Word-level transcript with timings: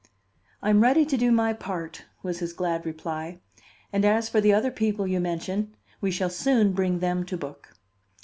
"I 0.63 0.71
am 0.71 0.81
ready 0.81 1.05
to 1.05 1.15
do 1.15 1.31
my 1.31 1.53
part," 1.53 2.05
was 2.23 2.39
his 2.39 2.53
glad 2.53 2.87
reply, 2.87 3.39
"and 3.93 4.03
as 4.03 4.29
for 4.29 4.41
the 4.41 4.51
other 4.51 4.71
people 4.71 5.05
you 5.05 5.19
mention, 5.19 5.75
we 6.01 6.09
shall 6.09 6.31
soon 6.31 6.73
bring 6.73 6.97
them 7.01 7.23
to 7.25 7.37
book." 7.37 7.75